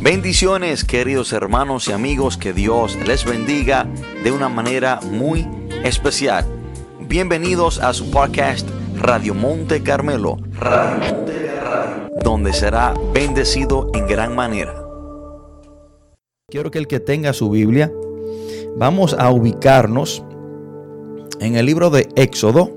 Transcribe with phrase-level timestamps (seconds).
[0.00, 3.88] Bendiciones queridos hermanos y amigos, que Dios les bendiga
[4.22, 5.48] de una manera muy
[5.84, 6.44] especial.
[7.00, 10.36] Bienvenidos a su podcast Radio Monte Carmelo,
[12.22, 14.74] donde será bendecido en gran manera.
[16.50, 17.90] Quiero que el que tenga su Biblia,
[18.76, 20.22] vamos a ubicarnos
[21.40, 22.70] en el libro de Éxodo,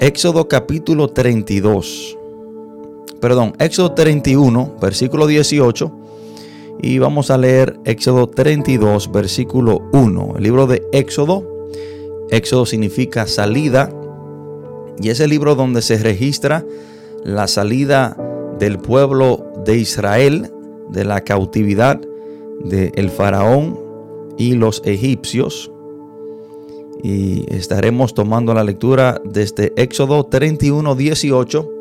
[0.00, 2.18] Éxodo capítulo 32
[3.20, 5.90] perdón, Éxodo 31, versículo 18.
[6.82, 10.34] Y vamos a leer Éxodo 32, versículo 1.
[10.36, 11.42] El libro de Éxodo.
[12.30, 13.90] Éxodo significa salida.
[15.00, 16.64] Y es el libro donde se registra
[17.22, 18.16] la salida
[18.58, 20.52] del pueblo de Israel
[20.90, 22.00] de la cautividad
[22.62, 23.80] del faraón
[24.36, 25.70] y los egipcios.
[27.02, 31.73] Y estaremos tomando la lectura desde Éxodo 31, 18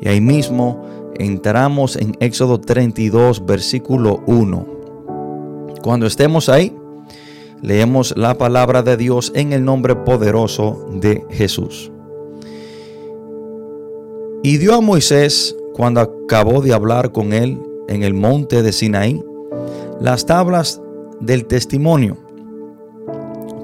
[0.00, 0.84] y ahí mismo
[1.18, 4.66] entramos en Éxodo 32, versículo 1.
[5.82, 6.76] Cuando estemos ahí,
[7.62, 11.90] leemos la palabra de Dios en el nombre poderoso de Jesús.
[14.42, 19.22] Y dio a Moisés, cuando acabó de hablar con él en el monte de Sinaí,
[20.00, 20.80] las tablas
[21.20, 22.16] del testimonio,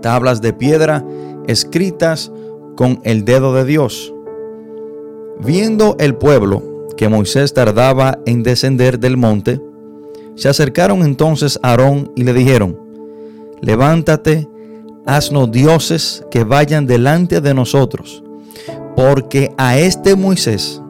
[0.00, 1.04] tablas de piedra
[1.46, 2.32] escritas
[2.76, 4.14] con el dedo de Dios
[5.44, 6.62] Viendo el pueblo
[6.98, 9.58] que Moisés tardaba en descender del monte,
[10.34, 12.78] se acercaron entonces a Aarón y le dijeron,
[13.62, 14.46] levántate,
[15.06, 18.22] haznos dioses que vayan delante de nosotros,
[18.96, 20.82] porque a este Moisés,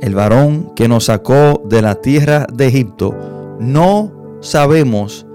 [0.00, 3.14] el varón que nos sacó de la tierra de Egipto,
[3.60, 5.26] no sabemos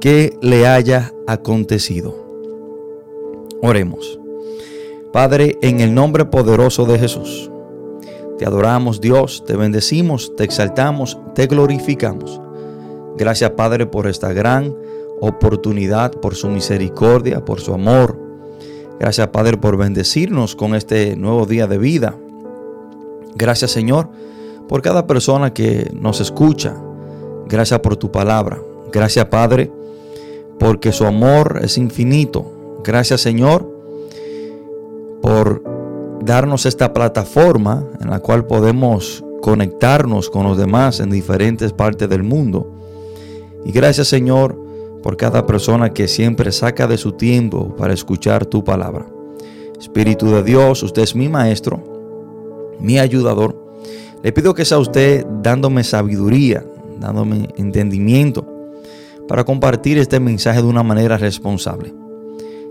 [0.00, 2.14] qué le haya acontecido.
[3.60, 4.18] Oremos.
[5.12, 7.50] Padre, en el nombre poderoso de Jesús.
[8.40, 12.40] Te adoramos Dios, te bendecimos, te exaltamos, te glorificamos.
[13.18, 14.74] Gracias Padre por esta gran
[15.20, 18.18] oportunidad, por su misericordia, por su amor.
[18.98, 22.14] Gracias Padre por bendecirnos con este nuevo día de vida.
[23.34, 24.08] Gracias Señor
[24.70, 26.74] por cada persona que nos escucha.
[27.46, 28.58] Gracias por tu palabra.
[28.90, 29.70] Gracias Padre
[30.58, 32.80] porque su amor es infinito.
[32.84, 33.70] Gracias Señor
[35.20, 35.79] por
[36.20, 42.22] darnos esta plataforma en la cual podemos conectarnos con los demás en diferentes partes del
[42.22, 42.70] mundo.
[43.64, 44.58] Y gracias Señor
[45.02, 49.06] por cada persona que siempre saca de su tiempo para escuchar tu palabra.
[49.78, 51.82] Espíritu de Dios, usted es mi maestro,
[52.78, 53.56] mi ayudador.
[54.22, 56.64] Le pido que sea usted dándome sabiduría,
[57.00, 58.46] dándome entendimiento
[59.26, 61.94] para compartir este mensaje de una manera responsable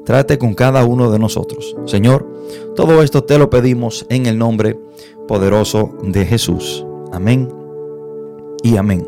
[0.09, 1.77] trate con cada uno de nosotros.
[1.85, 2.25] Señor,
[2.75, 4.75] todo esto te lo pedimos en el nombre
[5.27, 6.83] poderoso de Jesús.
[7.11, 7.47] Amén
[8.63, 9.07] y amén.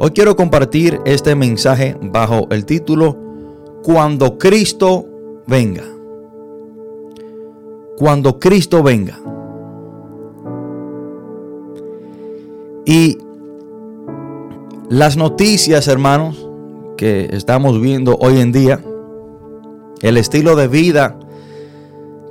[0.00, 3.16] Hoy quiero compartir este mensaje bajo el título
[3.84, 5.06] Cuando Cristo
[5.46, 5.84] venga.
[7.98, 9.20] Cuando Cristo venga.
[12.84, 13.16] Y
[14.88, 16.48] las noticias, hermanos,
[16.96, 18.80] que estamos viendo hoy en día,
[20.02, 21.18] el estilo de vida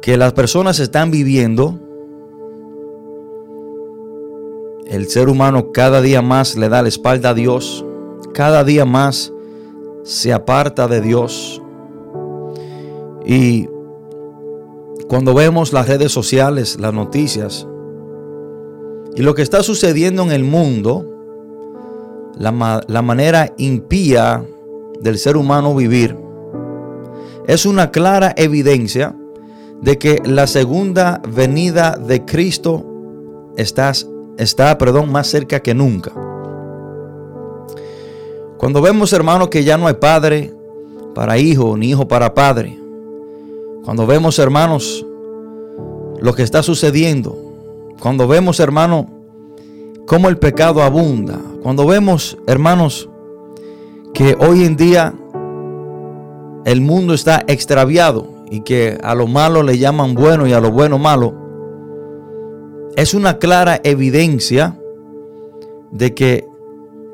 [0.01, 1.79] que las personas están viviendo,
[4.87, 7.85] el ser humano cada día más le da la espalda a Dios,
[8.33, 9.31] cada día más
[10.03, 11.61] se aparta de Dios.
[13.25, 13.67] Y
[15.07, 17.67] cuando vemos las redes sociales, las noticias,
[19.15, 21.05] y lo que está sucediendo en el mundo,
[22.37, 22.51] la,
[23.01, 24.43] manera impía
[25.01, 26.15] del ser humano vivir,
[27.51, 29.13] es una clara evidencia
[29.81, 32.85] de que la segunda venida de Cristo
[33.57, 33.91] está,
[34.37, 36.13] está perdón, más cerca que nunca.
[38.57, 40.53] Cuando vemos, hermano, que ya no hay padre
[41.13, 42.79] para hijo, ni hijo para padre.
[43.83, 45.05] Cuando vemos, hermanos,
[46.21, 47.37] lo que está sucediendo.
[47.99, 49.09] Cuando vemos, hermano,
[50.07, 51.37] cómo el pecado abunda.
[51.61, 53.09] Cuando vemos, hermanos,
[54.13, 55.15] que hoy en día
[56.65, 60.71] el mundo está extraviado y que a lo malo le llaman bueno y a lo
[60.71, 61.35] bueno malo,
[62.95, 64.77] es una clara evidencia
[65.91, 66.47] de que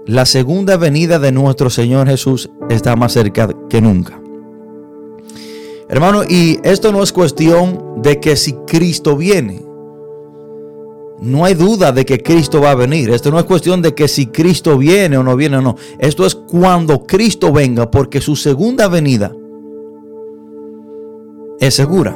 [0.05, 4.19] la segunda venida de nuestro Señor Jesús está más cerca que nunca.
[5.89, 9.66] Hermano, y esto no es cuestión de que si Cristo viene.
[11.19, 13.09] No hay duda de que Cristo va a venir.
[13.09, 15.75] Esto no es cuestión de que si Cristo viene o no viene o no.
[15.97, 19.31] Esto es cuando Cristo venga, porque su segunda venida
[21.59, 22.15] es segura.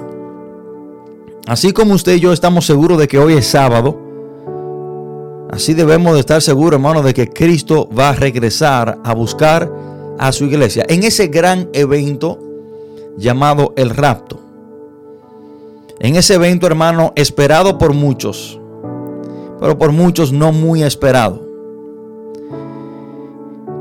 [1.47, 4.11] Así como usted y yo estamos seguros de que hoy es sábado,
[5.51, 9.69] Así debemos de estar seguros, hermano, de que Cristo va a regresar a buscar
[10.17, 12.39] a su iglesia en ese gran evento
[13.17, 14.39] llamado el rapto.
[15.99, 18.60] En ese evento, hermano, esperado por muchos,
[19.61, 21.47] pero por muchos no muy esperado.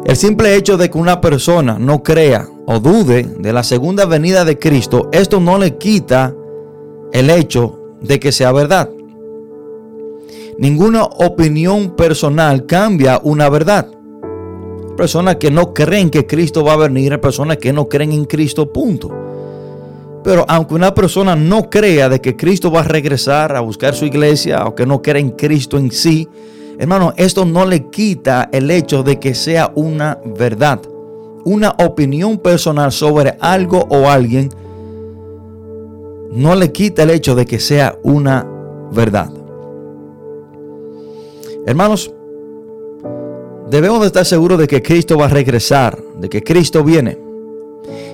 [0.04, 4.44] El simple hecho de que una persona no crea o dude de la segunda venida
[4.44, 6.34] de Cristo, esto no le quita
[7.12, 8.90] el hecho de que sea verdad.
[10.58, 13.90] Ninguna opinión personal cambia una verdad.
[14.98, 18.70] Personas que no creen que Cristo va a venir, personas que no creen en Cristo,
[18.70, 19.29] punto.
[20.22, 24.04] Pero aunque una persona no crea de que Cristo va a regresar a buscar su
[24.04, 26.28] iglesia, o que no crea en Cristo en sí,
[26.80, 30.80] Hermano, esto no le quita el hecho de que sea una verdad.
[31.44, 34.48] Una opinión personal sobre algo o alguien
[36.32, 38.46] no le quita el hecho de que sea una
[38.92, 39.30] verdad.
[41.66, 42.10] Hermanos,
[43.68, 47.29] debemos de estar seguros de que Cristo va a regresar, de que Cristo viene.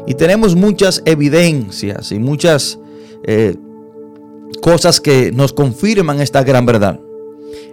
[0.06, 2.78] Y tenemos muchas evidencias y muchas
[3.24, 3.56] eh,
[4.62, 7.00] cosas que nos confirman esta gran verdad.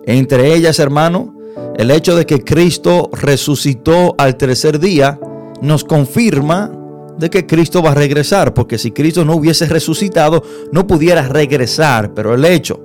[0.05, 1.35] Entre ellas, hermano,
[1.77, 5.19] el hecho de que Cristo resucitó al tercer día
[5.61, 6.71] nos confirma
[7.17, 12.13] de que Cristo va a regresar, porque si Cristo no hubiese resucitado, no pudiera regresar,
[12.13, 12.79] pero el hecho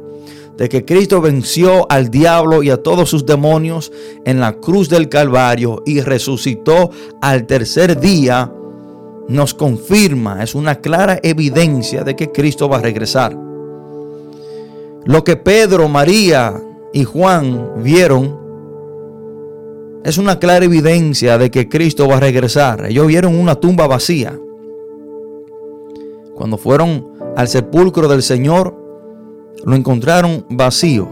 [0.58, 3.92] de que Cristo venció al diablo y a todos sus demonios
[4.24, 6.90] en la cruz del Calvario y resucitó
[7.22, 8.52] al tercer día,
[9.28, 13.36] nos confirma, es una clara evidencia de que Cristo va a regresar.
[15.04, 18.38] Lo que Pedro, María, y Juan vieron
[20.04, 22.86] es una clara evidencia de que Cristo va a regresar.
[22.86, 24.38] Ellos vieron una tumba vacía.
[26.34, 28.74] Cuando fueron al sepulcro del Señor,
[29.64, 31.08] lo encontraron vacío.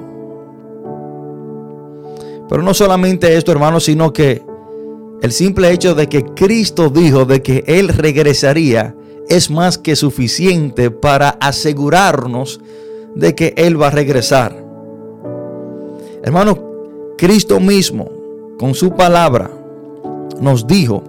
[2.48, 4.42] Pero no solamente esto, hermanos, sino que
[5.22, 8.94] el simple hecho de que Cristo dijo de que Él regresaría
[9.28, 12.60] es más que suficiente para asegurarnos
[13.14, 14.64] de que Él va a regresar.
[16.22, 16.58] Hermano,
[17.16, 18.10] Cristo mismo,
[18.58, 19.50] con su palabra,
[20.40, 21.02] nos dijo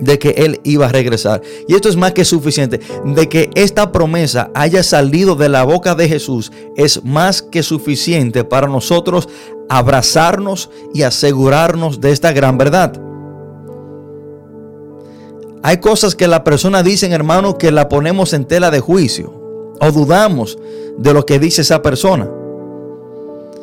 [0.00, 1.42] de que Él iba a regresar.
[1.68, 2.80] Y esto es más que suficiente.
[3.04, 8.44] De que esta promesa haya salido de la boca de Jesús es más que suficiente
[8.44, 9.28] para nosotros
[9.68, 13.09] abrazarnos y asegurarnos de esta gran verdad.
[15.62, 19.32] Hay cosas que la persona dice, hermano, que la ponemos en tela de juicio
[19.80, 20.58] o dudamos
[20.96, 22.30] de lo que dice esa persona.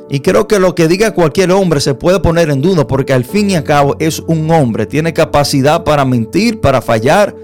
[0.10, 3.26] Y creo que lo que diga cualquier hombre se puede poner en duda porque al
[3.26, 7.36] fin y al cabo es un hombre, tiene capacidad para mentir, para fallar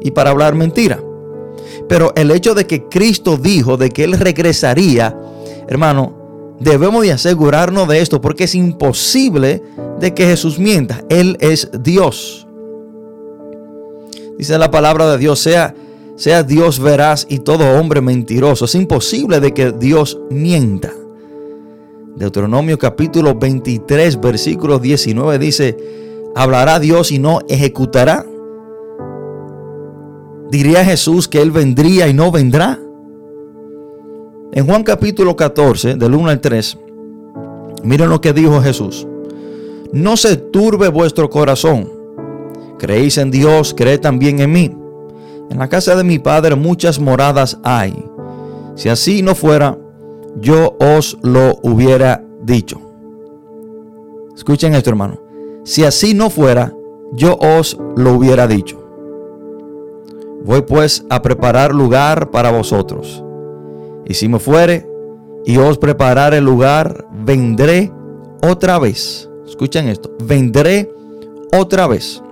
[0.00, 1.02] y para hablar mentira.
[1.88, 5.16] Pero el hecho de que Cristo dijo de que Él regresaría,
[5.68, 9.62] hermano, debemos de asegurarnos de esto porque es imposible
[10.00, 11.04] de que Jesús mienta.
[11.10, 12.45] Él es Dios.
[14.38, 15.74] Dice la palabra de Dios, sea,
[16.16, 18.66] sea Dios veraz y todo hombre mentiroso.
[18.66, 20.92] Es imposible de que Dios mienta.
[22.16, 25.76] Deuteronomio capítulo 23, versículo 19 dice,
[26.34, 28.24] ¿hablará Dios y no ejecutará?
[30.50, 32.78] ¿Diría Jesús que Él vendría y no vendrá?
[34.52, 36.78] En Juan capítulo 14, del 1 al 3,
[37.82, 39.06] miren lo que dijo Jesús.
[39.92, 41.95] No se turbe vuestro corazón.
[42.78, 44.76] Creéis en Dios, creed también en mí.
[45.50, 47.94] En la casa de mi Padre muchas moradas hay.
[48.74, 49.78] Si así no fuera,
[50.40, 52.80] yo os lo hubiera dicho.
[54.34, 55.18] Escuchen esto, hermano.
[55.64, 56.74] Si así no fuera,
[57.12, 58.82] yo os lo hubiera dicho.
[60.44, 63.24] Voy pues a preparar lugar para vosotros.
[64.06, 64.86] Y si me fuere
[65.44, 67.90] y os preparar el lugar, vendré
[68.42, 69.28] otra vez.
[69.46, 70.10] Escuchen esto.
[70.22, 70.92] Vendré
[71.52, 72.22] otra vez.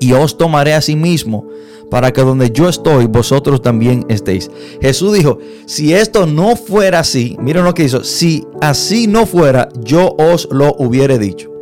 [0.00, 1.46] Y os tomaré a sí mismo
[1.90, 4.50] para que donde yo estoy, vosotros también estéis.
[4.80, 9.68] Jesús dijo, si esto no fuera así, miren lo que hizo, si así no fuera,
[9.80, 11.52] yo os lo hubiera dicho.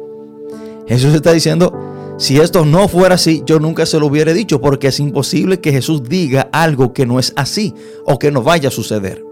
[0.87, 1.73] Jesús está diciendo,
[2.19, 5.73] si esto no fuera así, yo nunca se lo hubiera dicho, porque es imposible que
[5.73, 7.75] Jesús diga algo que no es así
[8.07, 9.25] o que no vaya a suceder.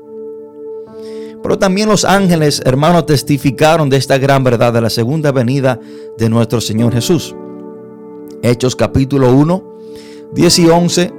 [1.43, 5.81] Pero también los ángeles, hermanos, testificaron de esta gran verdad de la segunda venida
[6.19, 7.35] de nuestro Señor Jesús.
[8.43, 9.63] Hechos capítulo 1,
[10.33, 11.13] 10 y 11,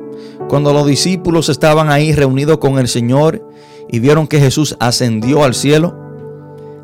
[0.49, 3.47] cuando los discípulos estaban ahí reunidos con el Señor
[3.89, 5.95] y vieron que Jesús ascendió al cielo,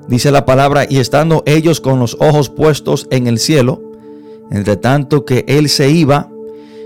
[0.08, 3.82] dice la palabra, y estando ellos con los ojos puestos en el cielo,
[4.52, 6.30] entre tanto que él se iba,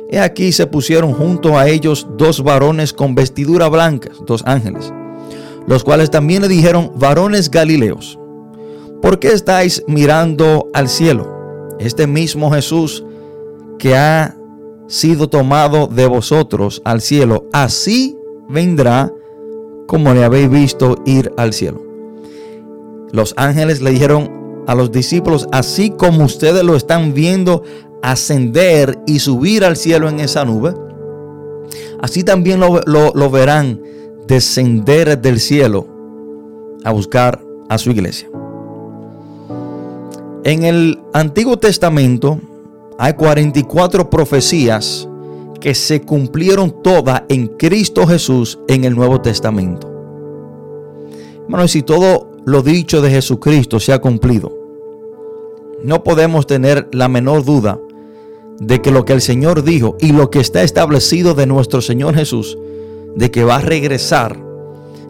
[0.09, 4.93] he aquí se pusieron junto a ellos dos varones con vestidura blancas, dos ángeles,
[5.67, 8.17] los cuales también le dijeron, varones galileos,
[9.01, 11.75] ¿por qué estáis mirando al cielo?
[11.79, 13.03] Este mismo Jesús
[13.81, 14.37] que ha
[14.87, 18.15] sido tomado de vosotros al cielo, así
[18.47, 19.11] vendrá
[19.87, 21.83] como le habéis visto ir al cielo.
[23.11, 27.63] Los ángeles le dijeron a los discípulos, así como ustedes lo están viendo
[28.03, 30.75] ascender y subir al cielo en esa nube,
[32.03, 33.81] así también lo, verán
[34.27, 35.87] descender del cielo
[36.83, 38.29] a buscar a su iglesia.
[40.43, 42.39] En el Antiguo Testamento
[43.01, 45.09] hay 44 profecías
[45.59, 49.91] que se cumplieron todas en Cristo Jesús en el Nuevo Testamento.
[51.45, 54.55] Hermano, si todo lo dicho de Jesucristo se ha cumplido,
[55.83, 57.79] no podemos tener la menor duda
[58.59, 62.13] de que lo que el Señor dijo y lo que está establecido de nuestro Señor
[62.13, 62.55] Jesús,
[63.15, 64.37] de que va a regresar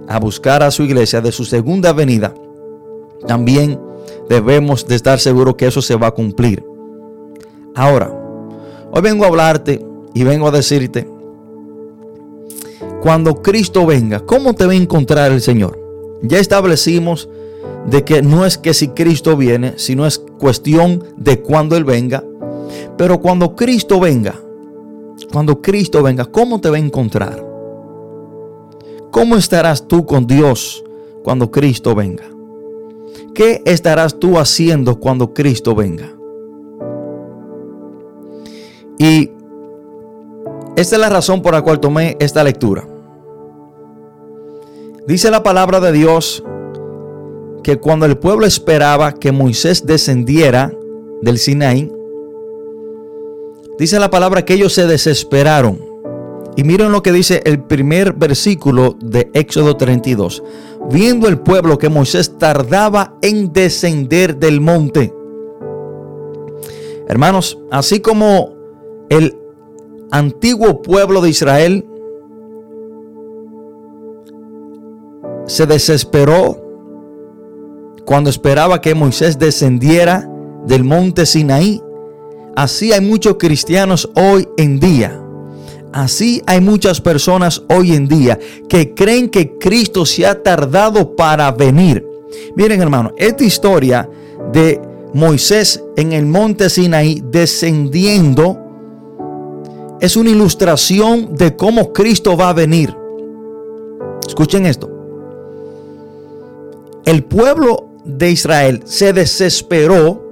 [0.08, 2.34] a buscar a su iglesia de su segunda venida,
[3.28, 3.78] también
[4.30, 6.71] debemos de estar seguros que eso se va a cumplir.
[7.75, 8.12] Ahora,
[8.92, 11.08] hoy vengo a hablarte y vengo a decirte,
[13.01, 15.80] cuando Cristo venga, ¿cómo te va a encontrar el Señor?
[16.22, 17.30] Ya establecimos
[17.88, 22.24] de que no es que si Cristo viene, sino es cuestión de cuando Él venga.
[22.98, 24.36] Pero cuando Cristo venga,
[25.32, 27.44] cuando Cristo venga, ¿cómo te va a encontrar?
[29.10, 30.84] ¿Cómo estarás tú con Dios
[31.24, 32.25] cuando Cristo venga?
[33.34, 36.21] ¿Qué estarás tú haciendo cuando Cristo venga?
[39.01, 39.31] Y
[40.75, 42.88] esta es la razón por la cual tomé esta lectura.
[45.08, 46.43] Dice la palabra de Dios
[47.63, 50.72] que cuando el pueblo esperaba que Moisés descendiera
[51.24, 51.91] del Sinaí,
[53.79, 55.79] dice la palabra que ellos se desesperaron.
[56.55, 60.43] Y miren lo que dice el primer versículo de Éxodo 32.
[60.91, 65.12] Viendo el pueblo que Moisés tardaba en descender del monte.
[67.08, 68.61] Hermanos, así como
[69.12, 69.38] el
[70.10, 71.86] antiguo pueblo de Israel
[75.48, 76.58] se desesperó
[78.06, 80.32] cuando esperaba que Moisés descendiera
[80.65, 81.82] del monte Sinaí.
[82.56, 85.22] Así hay muchos cristianos hoy en día.
[85.91, 88.39] Así hay muchas personas hoy en día
[88.70, 92.08] que creen que Cristo se ha tardado para venir.
[92.56, 94.10] Miren hermano, esta historia
[94.53, 94.80] de
[95.13, 98.71] Moisés en el monte Sinaí descendiendo
[100.01, 102.93] es una ilustración de cómo Cristo va a venir.
[104.27, 104.89] Escuchen esto.
[107.05, 110.27] El pueblo de Israel se desesperó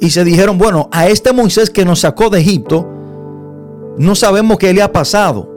[0.00, 2.88] y se dijeron, bueno, a este Moisés que nos sacó de Egipto,
[3.98, 5.50] no sabemos qué le ha pasado.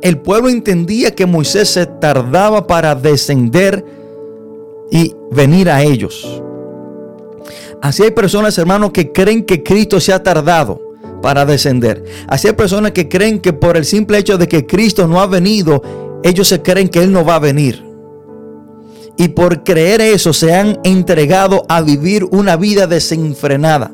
[0.00, 3.84] El pueblo entendía que Moisés se tardaba para descender
[4.92, 6.40] y venir a ellos.
[7.80, 10.91] Así hay personas, hermanos, que creen que Cristo se ha tardado
[11.22, 12.04] para descender.
[12.26, 15.26] Así hay personas que creen que por el simple hecho de que Cristo no ha
[15.26, 17.82] venido, ellos se creen que Él no va a venir.
[19.16, 23.92] Y por creer eso se han entregado a vivir una vida desenfrenada.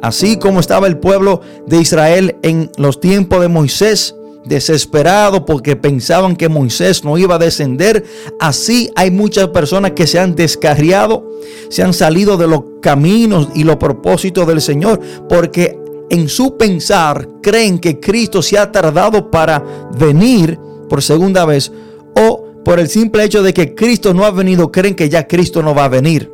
[0.00, 4.14] Así como estaba el pueblo de Israel en los tiempos de Moisés,
[4.48, 8.04] desesperado porque pensaban que Moisés no iba a descender.
[8.40, 11.28] Así hay muchas personas que se han descarriado,
[11.68, 15.78] se han salido de los caminos y los propósitos del Señor porque
[16.10, 19.62] en su pensar creen que Cristo se ha tardado para
[19.98, 21.70] venir por segunda vez
[22.16, 25.62] o por el simple hecho de que Cristo no ha venido creen que ya Cristo
[25.62, 26.32] no va a venir.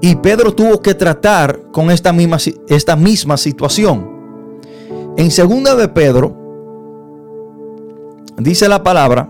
[0.00, 4.18] Y Pedro tuvo que tratar con esta misma, esta misma situación.
[5.16, 6.36] En segunda de Pedro
[8.36, 9.28] dice la palabra,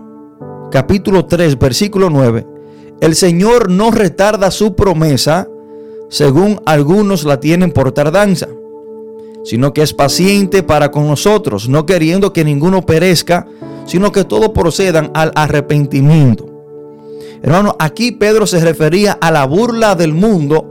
[0.71, 2.45] capítulo 3, versículo 9,
[3.01, 5.47] el Señor no retarda su promesa,
[6.09, 8.47] según algunos la tienen por tardanza,
[9.43, 13.47] sino que es paciente para con nosotros, no queriendo que ninguno perezca,
[13.85, 16.47] sino que todos procedan al arrepentimiento.
[17.41, 20.65] Hermano, aquí Pedro se refería a la burla del mundo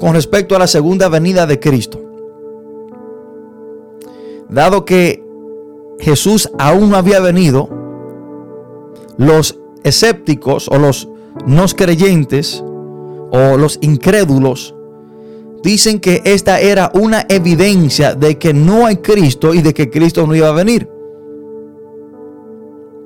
[0.00, 2.00] con respecto a la segunda venida de Cristo.
[4.48, 5.22] Dado que
[5.98, 7.68] Jesús aún no había venido,
[9.16, 11.08] los escépticos o los
[11.46, 12.64] no creyentes
[13.32, 14.74] o los incrédulos
[15.62, 20.26] dicen que esta era una evidencia de que no hay Cristo y de que Cristo
[20.26, 20.88] no iba a venir.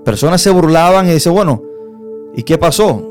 [0.05, 1.63] Personas se burlaban y dicen, bueno,
[2.35, 3.03] ¿y qué pasó?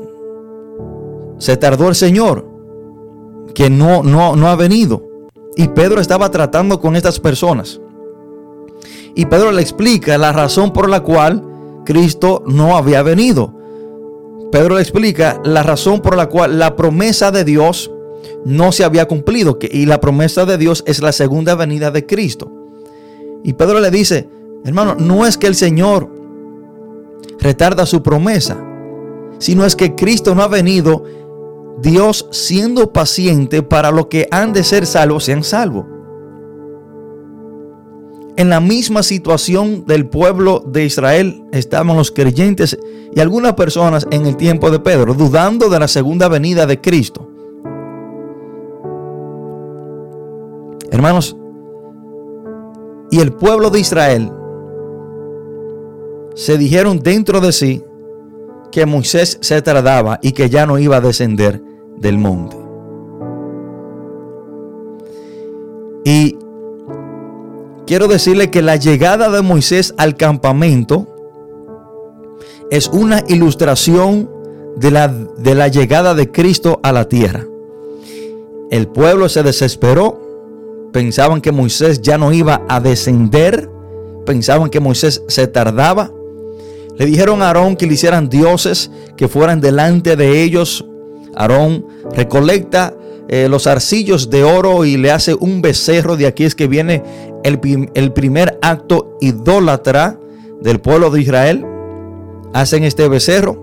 [1.38, 2.46] Se tardó el Señor,
[3.54, 5.02] que no, no, no ha venido.
[5.56, 7.80] Y Pedro estaba tratando con estas personas.
[9.14, 11.42] Y Pedro le explica la razón por la cual
[11.84, 13.55] Cristo no había venido
[14.52, 17.90] Pedro le explica la razón por la cual la promesa de Dios
[18.44, 19.58] no se había cumplido.
[19.60, 22.52] y la promesa de Dios es la segunda venida de Cristo.
[23.42, 24.28] Y Pedro le dice,
[24.64, 26.10] hermano, no es que el Señor
[27.38, 28.56] retarda su promesa,
[29.38, 31.04] sino es que Cristo no ha venido,
[31.80, 35.95] Dios siendo paciente para lo que han de ser salvos sean salvos.
[38.36, 42.78] En la misma situación del pueblo de Israel estaban los creyentes
[43.14, 47.30] y algunas personas en el tiempo de Pedro, dudando de la segunda venida de Cristo.
[50.90, 51.34] Hermanos,
[53.10, 54.30] y el pueblo de Israel
[56.34, 57.82] se dijeron dentro de sí
[58.70, 61.62] que Moisés se tardaba y que ya no iba a descender
[61.96, 62.56] del monte.
[66.04, 66.35] Y
[67.86, 71.06] quiero decirle que la llegada de Moisés al campamento
[72.70, 74.28] es una ilustración
[74.76, 77.46] de la, de la llegada de Cristo a la tierra.
[78.70, 83.70] El pueblo se desesperó, pensaban que Moisés ya no iba a descender,
[84.26, 86.10] pensaban que Moisés se tardaba.
[86.98, 90.84] Le dijeron a Aarón que le hicieran dioses que fueran delante de ellos.
[91.36, 92.94] Aarón recolecta
[93.28, 96.16] eh, los arcillos de oro y le hace un becerro.
[96.16, 97.02] De aquí es que viene
[97.44, 100.18] el, el primer acto idólatra
[100.60, 101.64] del pueblo de Israel.
[102.52, 103.60] Hacen este becerro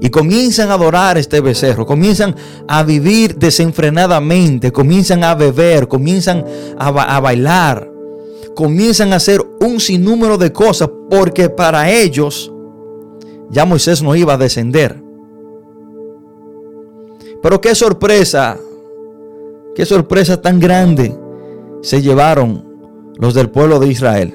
[0.00, 2.36] y comienzan a adorar este becerro, comienzan
[2.68, 6.44] a vivir desenfrenadamente, comienzan a beber, comienzan
[6.78, 7.90] a, a, bailar,
[8.54, 12.52] comienzan a hacer un sinnúmero de cosas porque para ellos
[13.50, 15.05] ya Moisés no iba a descender.
[17.46, 18.58] Pero qué sorpresa,
[19.76, 21.16] qué sorpresa tan grande
[21.80, 22.64] se llevaron
[23.20, 24.34] los del pueblo de Israel.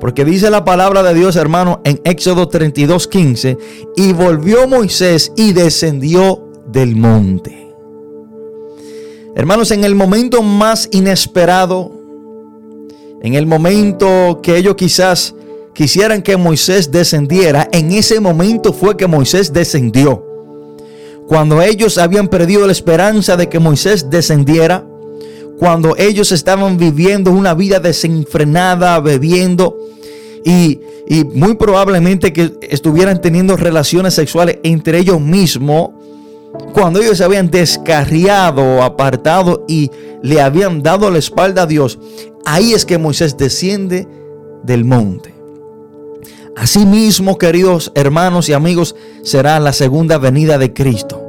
[0.00, 3.56] Porque dice la palabra de Dios, hermano, en Éxodo 32, 15,
[3.96, 7.72] y volvió Moisés y descendió del monte.
[9.34, 11.90] Hermanos, en el momento más inesperado,
[13.22, 15.34] en el momento que ellos quizás
[15.72, 20.33] quisieran que Moisés descendiera, en ese momento fue que Moisés descendió.
[21.26, 24.84] Cuando ellos habían perdido la esperanza de que Moisés descendiera,
[25.58, 29.76] cuando ellos estaban viviendo una vida desenfrenada, bebiendo
[30.44, 30.80] y,
[31.34, 35.90] muy probablemente que estuvieran teniendo relaciones sexuales entre ellos mismos,
[36.72, 39.90] cuando ellos se habían descarriado, apartado y
[40.22, 41.98] le habían dado la espalda a Dios,
[42.44, 44.06] ahí es que Moisés desciende
[44.62, 45.33] del monte.
[46.56, 51.20] Asimismo, queridos hermanos y amigos, será la segunda venida de Cristo.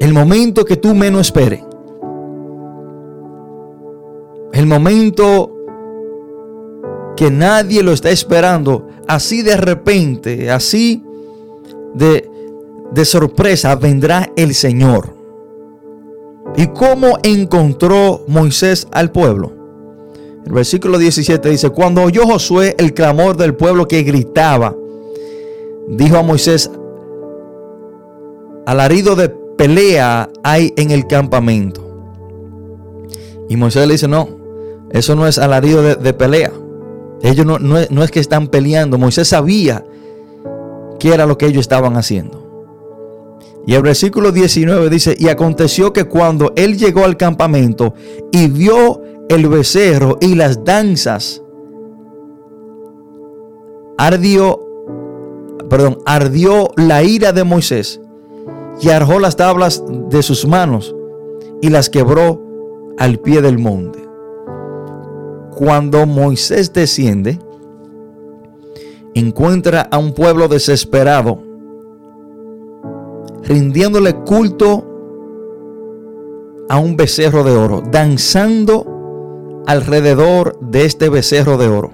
[0.00, 1.62] El momento que tú menos esperes.
[4.52, 5.54] El momento
[7.16, 8.88] que nadie lo está esperando.
[9.06, 11.04] Así de repente, así
[11.94, 12.30] de,
[12.92, 15.14] de sorpresa vendrá el Señor.
[16.56, 19.57] ¿Y cómo encontró Moisés al pueblo?
[20.46, 24.74] El versículo 17 dice, cuando oyó Josué el clamor del pueblo que gritaba,
[25.88, 26.70] dijo a Moisés,
[28.66, 31.84] alarido de pelea hay en el campamento.
[33.48, 34.28] Y Moisés le dice, no,
[34.90, 36.52] eso no es alarido de, pelea.
[37.22, 38.98] Ellos no, no, no es que están peleando.
[38.98, 39.84] Moisés sabía
[40.98, 42.48] qué era lo que ellos estaban haciendo.
[43.66, 47.92] Y el versículo 19 dice, y aconteció que cuando él llegó al campamento
[48.32, 51.42] y vio el becerro y las danzas,
[53.98, 54.60] ardió,
[55.68, 58.00] perdón, ardió la ira de Moisés
[58.80, 60.94] y arrojó las tablas de sus manos
[61.60, 62.42] y las quebró
[62.98, 63.98] al pie del monte.
[65.56, 67.38] Cuando Moisés desciende,
[69.14, 71.42] encuentra a un pueblo desesperado,
[73.42, 74.84] rindiéndole culto
[76.68, 78.97] a un becerro de oro, danzando
[79.68, 81.92] alrededor de este becerro de oro.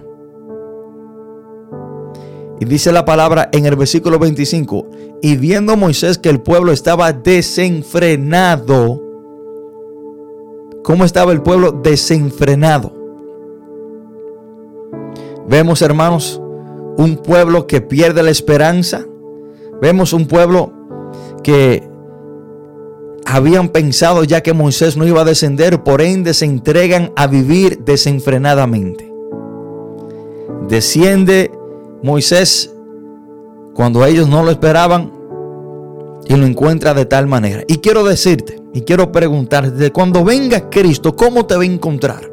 [2.61, 4.87] Y dice la palabra en el versículo 25,
[5.21, 9.03] y viendo Moisés que el pueblo estaba desenfrenado,
[10.85, 12.93] ¿cómo estaba el pueblo desenfrenado?
[15.49, 16.41] Vemos, hermanos,
[16.97, 19.05] un pueblo que pierde la esperanza.
[19.83, 20.73] Vemos un pueblo
[21.43, 21.83] que
[23.27, 27.81] habían pensado ya que Moisés no iba a descender, por ende se entregan a vivir
[27.85, 29.13] desenfrenadamente.
[30.69, 31.51] Desciende
[32.03, 32.71] Moisés
[33.75, 35.13] cuando ellos no lo esperaban
[36.27, 37.65] y lo encuentra de tal manera.
[37.69, 42.31] Y quiero decirte, y quiero preguntarte, cuando venga Cristo, ¿cómo te va a encontrar?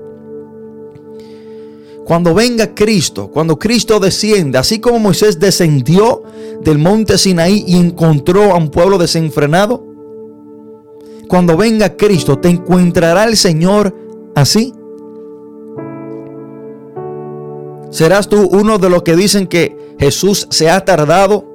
[2.06, 6.24] Cuando venga Cristo, cuando Cristo descienda, así como Moisés descendió
[6.62, 9.91] del monte Sinaí y encontró a un pueblo desenfrenado,
[11.32, 13.96] cuando venga Cristo, ¿te encontrará el Señor
[14.36, 14.74] así?
[17.90, 21.46] ¿Serás tú uno de los que dicen que Jesús se ha tardado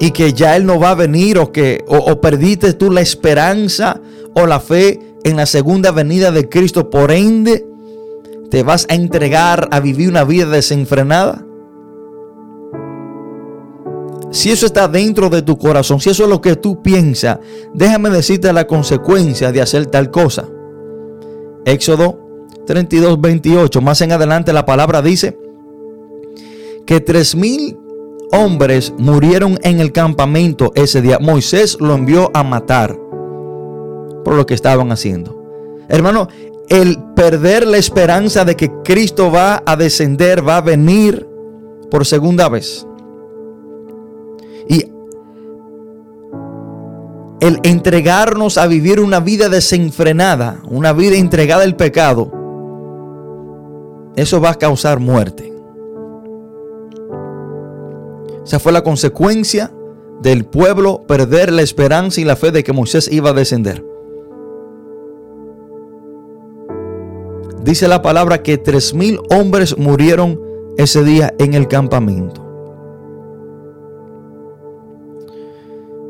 [0.00, 4.00] y que ya Él no va a venir o que o, perdiste tú la esperanza
[4.32, 6.88] o la fe en la segunda venida de Cristo?
[6.88, 7.66] Por ende,
[8.50, 11.43] te vas a entregar a vivir una vida desenfrenada.
[14.34, 17.38] Si eso está dentro de tu corazón, si eso es lo que tú piensas,
[17.72, 20.48] déjame decirte la consecuencia de hacer tal cosa.
[21.64, 22.18] Éxodo
[22.66, 23.80] 32, 28.
[23.80, 25.38] Más en adelante la palabra dice
[26.84, 27.78] que tres mil
[28.32, 31.20] hombres murieron en el campamento ese día.
[31.20, 32.98] Moisés lo envió a matar
[34.24, 35.40] por lo que estaban haciendo.
[35.88, 36.26] Hermano,
[36.68, 41.24] el perder la esperanza de que Cristo va a descender, va a venir
[41.88, 42.84] por segunda vez.
[47.44, 52.32] El entregarnos a vivir una vida desenfrenada, una vida entregada al pecado,
[54.16, 55.52] eso va a causar muerte.
[58.46, 59.70] Esa fue la consecuencia
[60.22, 63.84] del pueblo perder la esperanza y la fe de que Moisés iba a descender.
[67.62, 70.40] Dice la palabra que tres mil hombres murieron
[70.78, 72.43] ese día en el campamento.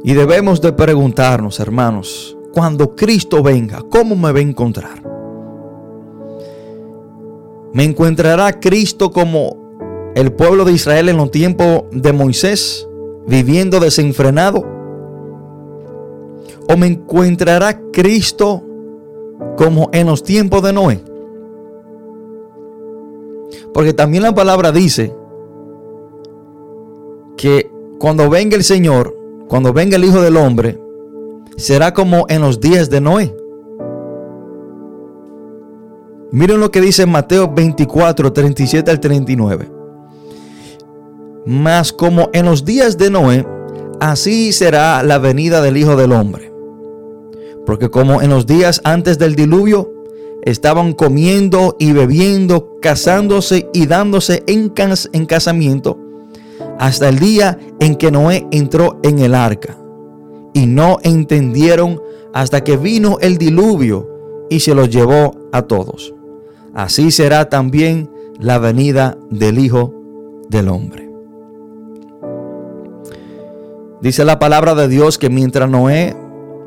[0.06, 5.02] Y debemos de preguntarnos, hermanos, cuando Cristo venga, ¿cómo me va a encontrar?
[7.72, 12.86] ¿Me encontrará Cristo como el pueblo de Israel en los tiempos de Moisés,
[13.26, 14.62] viviendo desenfrenado?
[16.68, 18.62] ¿O me encontrará Cristo
[19.56, 21.00] como en los tiempos de Noé?
[23.72, 25.16] Porque también la palabra dice
[27.38, 30.78] que cuando venga el Señor, cuando venga el Hijo del Hombre,
[31.56, 33.34] será como en los días de Noé.
[36.30, 39.70] Miren lo que dice Mateo 24, 37 al 39.
[41.46, 43.46] Mas como en los días de Noé,
[44.00, 46.52] así será la venida del Hijo del Hombre.
[47.66, 49.92] Porque como en los días antes del diluvio,
[50.42, 54.72] estaban comiendo y bebiendo, casándose y dándose en,
[55.12, 55.98] en casamiento,
[56.78, 59.76] hasta el día en que Noé entró en el arca.
[60.52, 62.00] Y no entendieron
[62.32, 64.08] hasta que vino el diluvio
[64.50, 66.14] y se los llevó a todos.
[66.74, 69.94] Así será también la venida del Hijo
[70.48, 71.08] del Hombre.
[74.00, 76.14] Dice la palabra de Dios que mientras Noé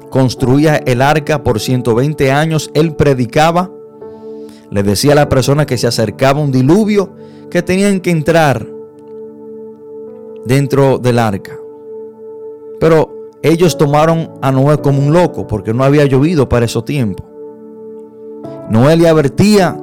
[0.09, 3.69] construía el arca por 120 años, él predicaba,
[4.71, 7.11] le decía a la persona que se acercaba un diluvio
[7.51, 8.76] que tenían que entrar
[10.47, 11.57] dentro del arca.
[12.79, 17.23] Pero ellos tomaron a Noé como un loco porque no había llovido para ese tiempo.
[18.69, 19.77] Noé le advertía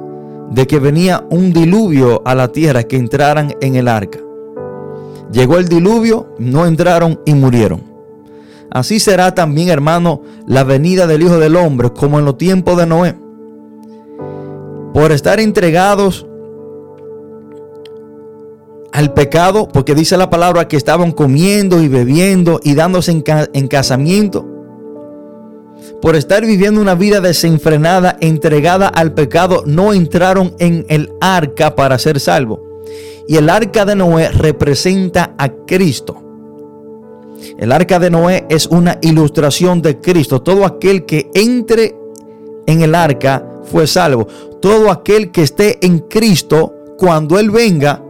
[0.51, 4.19] de que venía un diluvio a la tierra que entraran en el arca.
[5.31, 7.81] Llegó el diluvio, no entraron y murieron.
[8.71, 12.85] Así será también, hermano, la venida del Hijo del Hombre, como en los tiempos de
[12.85, 13.15] Noé.
[14.93, 16.27] Por estar entregados
[18.95, 24.47] al pecado, porque dice la palabra que estaban comiendo y bebiendo y dándose en, casamiento.
[26.01, 31.99] Por estar viviendo una vida desenfrenada, entregada al pecado, no entraron en el arca para
[31.99, 32.59] ser salvos.
[33.27, 36.23] Y el arca de Noé representa a Cristo.
[37.57, 40.41] El arca de Noé es una ilustración de Cristo.
[40.41, 41.97] Todo aquel que entre
[42.65, 44.25] en el arca fue salvo.
[44.61, 48.04] Todo aquel que esté en Cristo, cuando Él venga,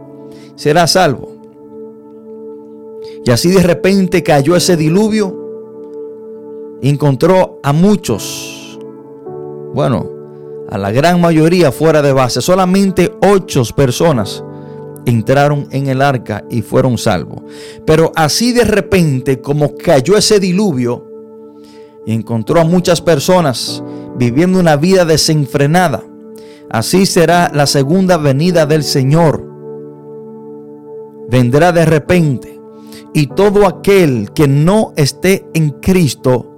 [0.56, 1.36] será salvo.
[3.24, 5.44] Y así de repente cayó ese diluvio.
[6.82, 8.78] Encontró a muchos,
[9.74, 10.10] bueno,
[10.68, 12.40] a la gran mayoría fuera de base.
[12.40, 14.44] Solamente ocho personas
[15.06, 17.42] entraron en el arca y fueron salvos.
[17.86, 21.06] Pero así de repente, como cayó ese diluvio,
[22.06, 23.82] encontró a muchas personas
[24.16, 26.04] viviendo una vida desenfrenada.
[26.70, 29.55] Así será la segunda venida del Señor
[31.28, 32.60] vendrá de repente
[33.12, 36.52] y todo aquel que no esté en Cristo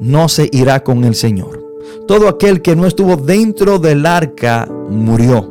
[0.00, 1.64] no se irá con el Señor.
[2.06, 5.50] Todo aquel que no estuvo dentro del arca murió.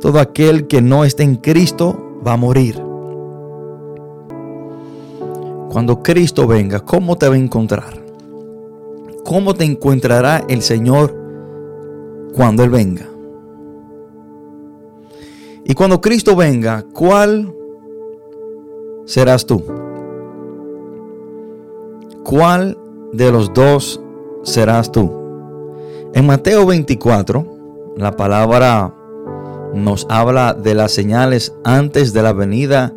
[0.00, 2.80] Todo aquel que no esté en Cristo va a morir.
[5.70, 8.02] Cuando Cristo venga, ¿cómo te va a encontrar?
[9.24, 11.14] ¿Cómo te encontrará el Señor
[12.34, 13.13] cuando Él venga?
[15.64, 17.54] Y cuando Cristo venga, ¿cuál
[19.06, 19.62] serás tú?
[22.22, 22.76] ¿Cuál
[23.12, 24.00] de los dos
[24.42, 25.10] serás tú?
[26.12, 28.94] En Mateo 24, la palabra
[29.74, 32.92] nos habla de las señales antes de la venida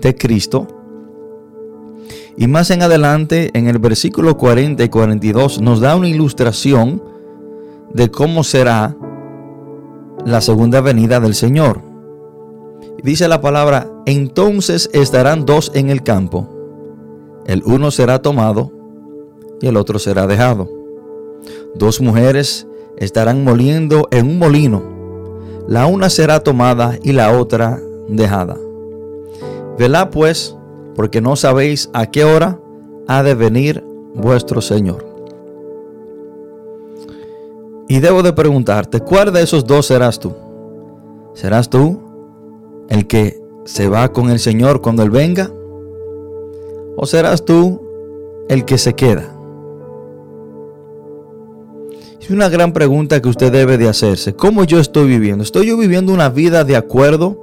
[0.00, 0.68] de Cristo.
[2.36, 7.02] Y más en adelante, en el versículo 40 y 42, nos da una ilustración
[7.92, 8.96] de cómo será
[10.24, 11.93] la segunda venida del Señor.
[13.02, 16.48] Dice la palabra, entonces estarán dos en el campo,
[17.46, 18.72] el uno será tomado
[19.60, 20.68] y el otro será dejado.
[21.74, 24.82] Dos mujeres estarán moliendo en un molino,
[25.68, 28.56] la una será tomada y la otra dejada.
[29.78, 30.56] Velá pues,
[30.94, 32.58] porque no sabéis a qué hora
[33.06, 35.04] ha de venir vuestro Señor.
[37.88, 40.32] Y debo de preguntarte, ¿cuál de esos dos serás tú?
[41.34, 42.03] ¿Serás tú
[42.88, 45.50] el que se va con el Señor cuando Él venga?
[46.96, 47.80] ¿O serás tú
[48.48, 49.34] el que se queda?
[52.20, 54.34] Es una gran pregunta que usted debe de hacerse.
[54.34, 55.44] ¿Cómo yo estoy viviendo?
[55.44, 57.38] ¿Estoy yo viviendo una vida de acuerdo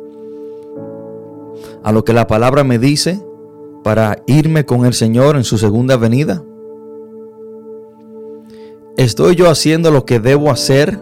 [1.83, 3.21] a lo que la palabra me dice
[3.83, 6.43] para irme con el Señor en su segunda venida?
[8.97, 10.99] ¿Estoy yo haciendo lo que debo hacer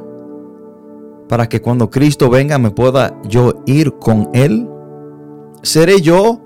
[1.30, 4.68] para que cuando Cristo venga me pueda yo ir con Él?
[5.62, 6.42] ¿Seré yo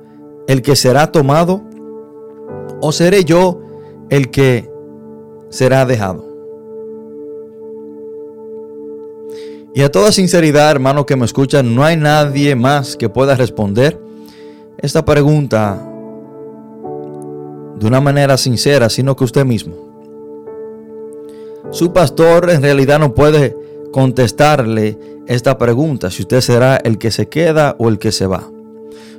[0.47, 1.63] el que será tomado
[2.81, 3.61] o seré yo
[4.09, 4.69] el que
[5.49, 6.27] será dejado?
[9.73, 13.99] Y a toda sinceridad, hermano que me escuchan, no hay nadie más que pueda responder
[14.77, 15.81] esta pregunta
[17.79, 19.73] de una manera sincera, sino que usted mismo.
[21.71, 23.62] Su pastor en realidad no puede
[23.93, 28.51] contestarle esta pregunta, si usted será el que se queda o el que se va.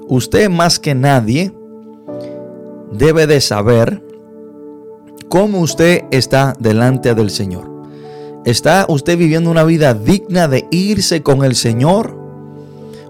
[0.07, 1.55] Usted más que nadie
[2.93, 4.03] debe de saber
[5.31, 7.73] cómo usted está delante del Señor.
[8.45, 12.19] ¿Está usted viviendo una vida digna de irse con el Señor?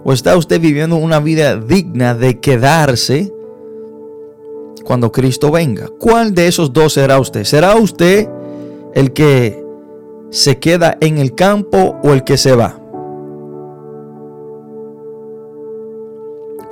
[0.05, 3.33] ¿O está usted viviendo una vida digna de quedarse
[4.85, 5.89] cuando Cristo venga?
[5.99, 7.45] ¿Cuál de esos dos será usted?
[7.45, 8.29] ¿Será usted
[8.95, 9.64] el que
[10.35, 12.77] se queda en el campo o el que se va?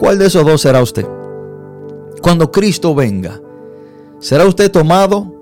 [0.01, 1.07] ¿Cuál de esos dos será usted?
[2.21, 3.41] Cuando Cristo venga,
[4.19, 5.33] ¿será usted tomado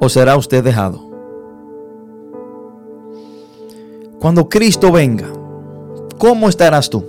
[0.00, 0.98] o será usted dejado?
[4.18, 5.28] Cuando Cristo venga,
[6.18, 7.04] ¿cómo estarás tú?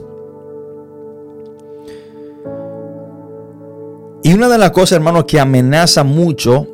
[4.22, 6.68] Y una de las cosas, hermano, que amenaza mucho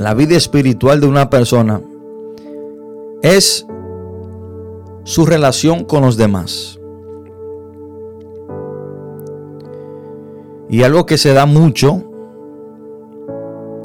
[0.00, 1.80] la vida espiritual de una persona
[3.26, 3.66] es
[5.02, 6.78] su relación con los demás.
[10.68, 12.04] Y algo que se da mucho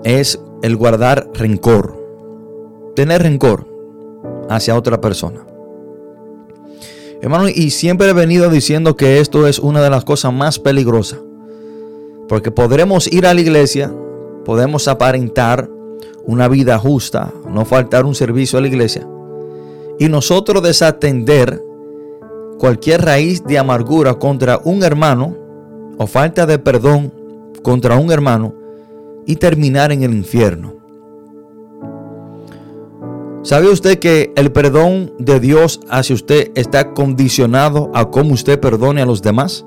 [0.04, 1.96] es el guardar rencor.
[2.96, 3.66] Tener rencor
[4.48, 5.44] hacia otra persona.
[7.22, 11.20] Hermano, y siempre he venido diciendo que esto es una de las cosas más peligrosas.
[12.28, 13.92] Porque podremos ir a la iglesia,
[14.46, 15.68] podemos aparentar
[16.26, 19.08] una vida justa, no faltar un servicio a la iglesia.
[20.02, 21.64] Y nosotros desatender
[22.58, 25.38] cualquier raíz de amargura contra un hermano
[25.96, 27.14] o falta de perdón
[27.62, 28.56] contra un hermano
[29.28, 30.74] y terminar en el infierno.
[33.44, 39.04] ¿Sabe usted que el perdón de Dios hacia usted está condicionado a cómo usted perdone
[39.04, 39.64] a los demás?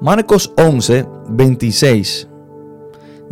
[0.00, 2.31] Marcos 11, 26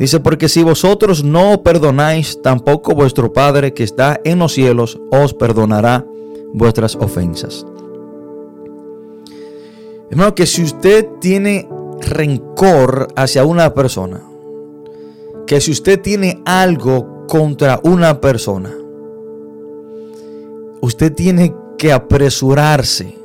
[0.00, 5.34] dice, porque si vosotros no perdonáis, tampoco vuestro Padre que está en los cielos os
[5.34, 6.06] perdonará
[6.54, 7.66] vuestras ofensas.
[10.10, 11.68] Hermano, que si usted tiene
[12.00, 14.22] rencor hacia una persona,
[15.46, 18.74] que si usted tiene algo contra una persona,
[20.80, 23.19] usted tiene que apresurarse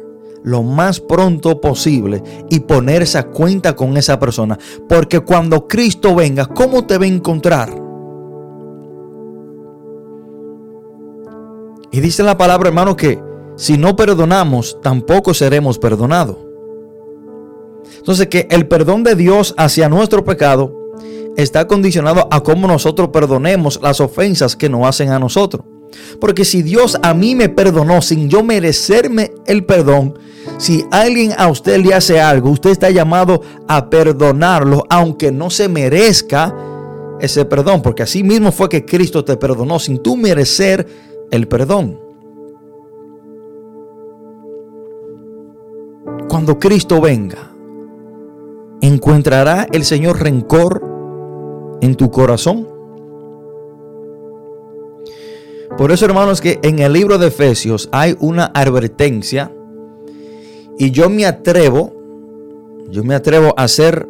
[0.45, 4.57] lo más pronto posible y ponerse a cuenta con esa persona.
[4.87, 7.73] Porque cuando Cristo venga, ¿cómo te va a encontrar?
[11.91, 13.19] Y dice la palabra, hermano, que
[13.55, 16.37] si no perdonamos, tampoco seremos perdonados.
[17.97, 20.91] Entonces, que el perdón de Dios hacia nuestro pecado
[21.37, 25.65] está condicionado a cómo nosotros perdonemos las ofensas que nos hacen a nosotros.
[26.21, 30.19] Porque si Dios a mí me perdonó sin yo merecerme el perdón,
[30.57, 35.67] si alguien a usted le hace algo, usted está llamado a perdonarlo, aunque no se
[35.67, 36.55] merezca
[37.19, 37.81] ese perdón.
[37.81, 40.87] Porque así mismo fue que Cristo te perdonó sin tú merecer
[41.31, 42.05] el perdón.
[46.35, 47.49] cuando Cristo venga,
[48.81, 50.83] ¿encontrará el Señor rencor
[51.81, 52.67] en tu corazón?
[55.77, 59.54] Por eso, hermanos, que en el libro de Efesios hay una advertencia
[60.77, 61.93] y yo me atrevo,
[62.89, 64.07] yo me atrevo a hacer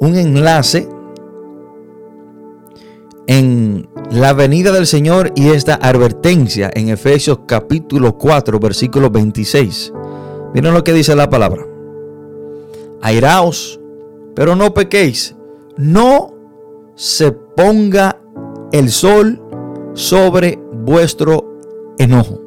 [0.00, 0.88] un enlace
[3.26, 9.92] en la venida del Señor y esta advertencia en Efesios capítulo 4, versículo 26.
[10.54, 11.66] Miren lo que dice la palabra.
[13.00, 13.80] Airaos,
[14.34, 15.34] pero no pequéis.
[15.76, 16.34] No
[16.94, 18.20] se ponga
[18.72, 19.40] el sol
[19.94, 21.58] sobre vuestro
[21.98, 22.40] enojo.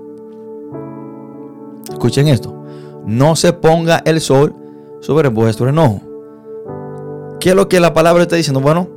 [1.90, 2.55] Escuchen esto.
[3.06, 4.56] No se ponga el sol
[5.02, 6.02] sobre vuestro enojo.
[7.40, 8.62] ¿Qué es lo que la palabra está diciendo?
[8.62, 8.90] Bueno,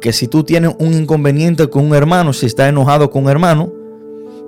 [0.00, 3.72] que si tú tienes un inconveniente con un hermano, si está enojado con un hermano,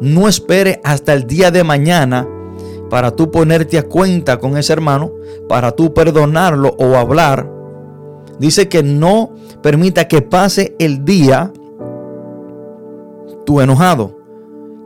[0.01, 2.27] no espere hasta el día de mañana
[2.91, 5.13] para tú ponerte a cuenta con ese hermano,
[5.49, 7.51] para tú perdonarlo o hablar.
[8.39, 9.31] Dice que no
[9.63, 11.53] permita que pase el día
[13.45, 14.16] tú enojado.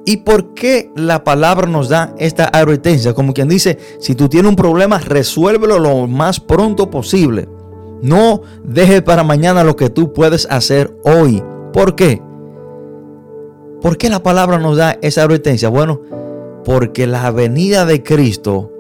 [0.07, 3.15] ¿Y por qué la palabra nos da esta advertencia?
[3.15, 7.49] Como quien dice, si tú tienes un problema, resuélvelo lo más pronto posible.
[8.03, 11.43] No deje para mañana lo que tú puedes hacer hoy.
[11.73, 12.23] ¿Por qué?
[13.83, 15.69] ¿Por qué la palabra nos da esa advertencia?
[15.69, 16.01] Bueno,
[16.65, 18.71] porque la venida de Cristo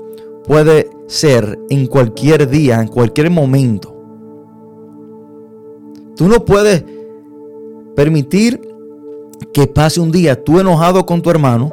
[0.46, 3.96] puede ser en cualquier día, en cualquier momento.
[6.16, 6.84] Tú no puedes
[7.96, 8.69] permitir
[9.52, 11.72] que pase un día tú enojado con tu hermano,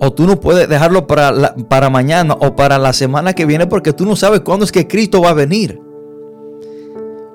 [0.00, 3.92] o tú no puedes dejarlo para, para mañana o para la semana que viene porque
[3.92, 5.80] tú no sabes cuándo es que Cristo va a venir.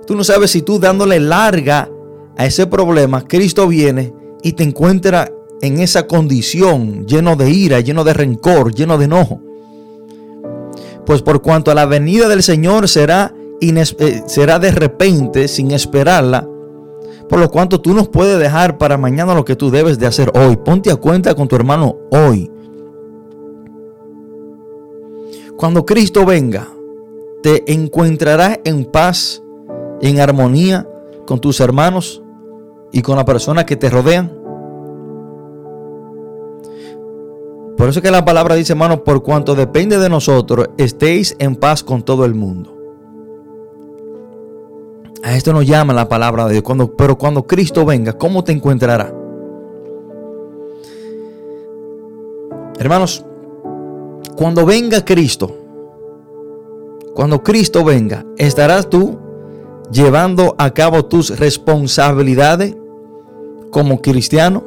[0.05, 1.89] Tú no sabes si tú dándole larga
[2.37, 8.03] a ese problema, Cristo viene y te encuentra en esa condición, lleno de ira, lleno
[8.03, 9.41] de rencor, lleno de enojo.
[11.05, 16.47] Pues por cuanto a la venida del Señor será, eh, será de repente, sin esperarla,
[17.29, 20.31] por lo cuanto tú no puedes dejar para mañana lo que tú debes de hacer
[20.35, 20.57] hoy.
[20.57, 22.51] Ponte a cuenta con tu hermano hoy.
[25.55, 26.67] Cuando Cristo venga,
[27.43, 29.43] te encontrarás en paz,
[30.01, 30.87] en armonía
[31.27, 32.23] con tus hermanos
[32.91, 34.35] y con las personas que te rodean.
[37.77, 41.83] Por eso que la palabra dice, hermano, por cuanto depende de nosotros, estéis en paz
[41.83, 42.78] con todo el mundo.
[45.23, 46.63] A esto nos llama la palabra de Dios.
[46.63, 49.13] Cuando, pero cuando Cristo venga, ¿cómo te encontrará?
[52.79, 53.25] Hermanos,
[54.37, 55.53] cuando venga Cristo,
[57.13, 59.19] cuando Cristo venga, ¿estarás tú
[59.91, 62.77] llevando a cabo tus responsabilidades
[63.71, 64.63] como cristiano?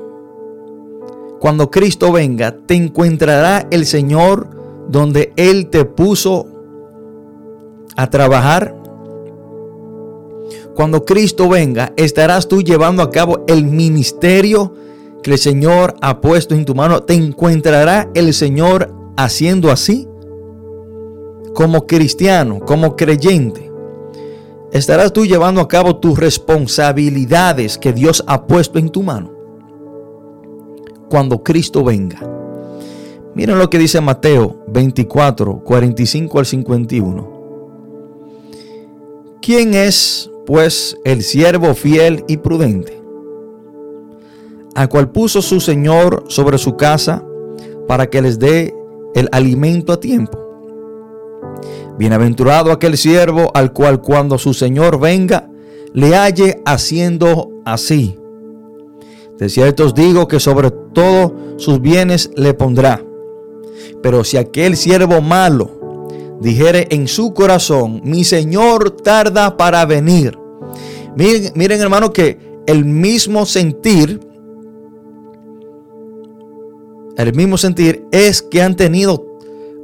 [1.40, 4.48] Cuando Cristo venga, te encontrará el Señor
[4.88, 6.46] donde Él te puso
[7.96, 8.81] a trabajar
[10.74, 14.74] cuando Cristo venga, estarás tú llevando a cabo el ministerio
[15.22, 17.02] que el Señor ha puesto en tu mano.
[17.02, 20.08] ¿Te encontrará el Señor haciendo así?
[21.54, 23.70] Como cristiano, como creyente.
[24.72, 29.30] Estarás tú llevando a cabo tus responsabilidades que Dios ha puesto en tu mano.
[31.10, 32.18] Cuando Cristo venga.
[33.34, 37.42] Miren lo que dice Mateo 24, 45 al 51.
[39.42, 43.00] ¿Quién es pues el siervo fiel y prudente,
[44.74, 47.24] al cual puso su Señor sobre su casa
[47.86, 48.74] para que les dé
[49.14, 50.38] el alimento a tiempo.
[51.98, 55.48] Bienaventurado aquel siervo al cual cuando su Señor venga,
[55.92, 58.18] le halle haciendo así.
[59.38, 63.04] De cierto os digo que sobre todos sus bienes le pondrá.
[64.02, 65.81] Pero si aquel siervo malo
[66.40, 70.38] dijere en su corazón, mi Señor tarda para venir.
[71.16, 74.20] Miren, miren hermano que el mismo sentir,
[77.16, 79.26] el mismo sentir es que han tenido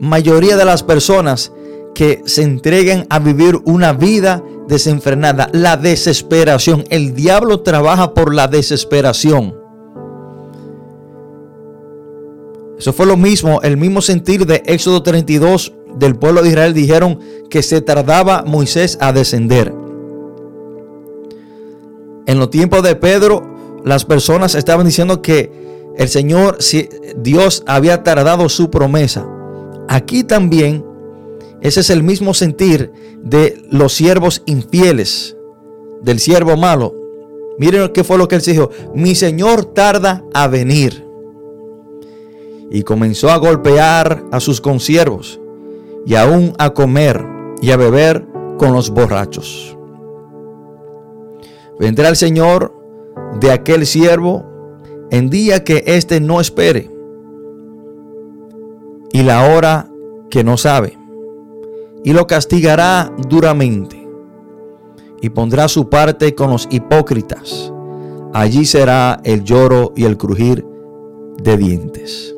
[0.00, 1.52] mayoría de las personas
[1.94, 6.84] que se entreguen a vivir una vida desenfrenada, la desesperación.
[6.90, 9.56] El diablo trabaja por la desesperación.
[12.78, 17.18] Eso fue lo mismo, el mismo sentir de Éxodo 32 del pueblo de Israel dijeron
[17.50, 19.74] que se tardaba Moisés a descender.
[22.26, 25.50] En los tiempos de Pedro, las personas estaban diciendo que
[25.96, 26.58] el Señor,
[27.16, 29.26] Dios había tardado su promesa.
[29.88, 30.84] Aquí también,
[31.60, 32.92] ese es el mismo sentir
[33.22, 35.36] de los siervos infieles,
[36.02, 36.94] del siervo malo.
[37.58, 38.70] Miren qué fue lo que él dijo.
[38.94, 41.04] Mi Señor tarda a venir.
[42.70, 45.40] Y comenzó a golpear a sus consiervos
[46.06, 47.24] y aún a comer
[47.60, 48.26] y a beber
[48.58, 49.76] con los borrachos.
[51.78, 52.74] Vendrá el Señor
[53.40, 54.44] de aquel siervo
[55.10, 56.90] en día que éste no espere
[59.12, 59.90] y la hora
[60.30, 60.98] que no sabe,
[62.04, 64.06] y lo castigará duramente,
[65.20, 67.72] y pondrá su parte con los hipócritas.
[68.34, 70.64] Allí será el lloro y el crujir
[71.42, 72.36] de dientes.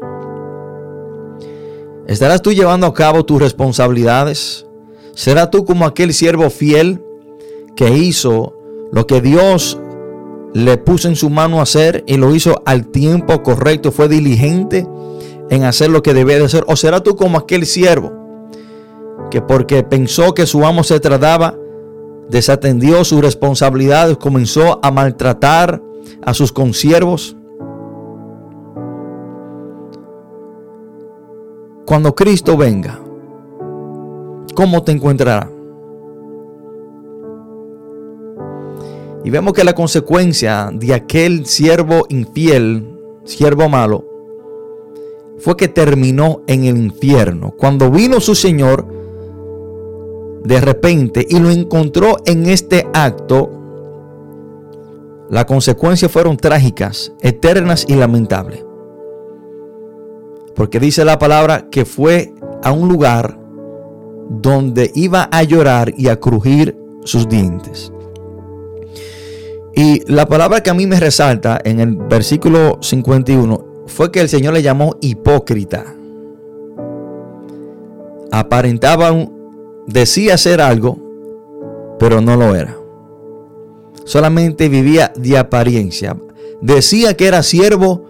[2.10, 4.66] ¿Estarás tú llevando a cabo tus responsabilidades?
[5.14, 7.00] ¿Será tú como aquel siervo fiel
[7.76, 8.52] que hizo
[8.90, 9.78] lo que Dios
[10.52, 13.92] le puso en su mano hacer y lo hizo al tiempo correcto?
[13.92, 14.88] ¿Fue diligente
[15.50, 16.64] en hacer lo que debe de hacer?
[16.66, 18.10] ¿O será tú como aquel siervo
[19.30, 21.54] que porque pensó que su amo se trataba,
[22.28, 25.80] desatendió sus responsabilidades, comenzó a maltratar
[26.24, 27.36] a sus consiervos?
[31.90, 33.00] Cuando Cristo venga,
[34.54, 35.50] ¿cómo te encontrará?
[39.24, 44.04] Y vemos que la consecuencia de aquel siervo infiel, siervo malo,
[45.38, 47.50] fue que terminó en el infierno.
[47.58, 48.86] Cuando vino su Señor
[50.44, 53.50] de repente y lo encontró en este acto,
[55.28, 58.69] las consecuencias fueron trágicas, eternas y lamentables.
[60.54, 63.38] Porque dice la palabra que fue a un lugar
[64.28, 67.92] donde iba a llorar y a crujir sus dientes.
[69.74, 74.28] Y la palabra que a mí me resalta en el versículo 51 fue que el
[74.28, 75.94] Señor le llamó hipócrita.
[78.30, 79.10] Aparentaba,
[79.86, 80.98] decía ser algo,
[81.98, 82.76] pero no lo era.
[84.04, 86.16] Solamente vivía de apariencia.
[86.60, 88.09] Decía que era siervo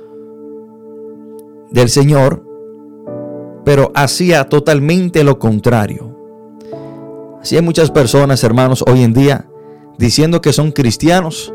[1.70, 2.44] del Señor,
[3.64, 6.16] pero hacía totalmente lo contrario.
[7.40, 9.48] Así hay muchas personas, hermanos, hoy en día,
[9.98, 11.54] diciendo que son cristianos,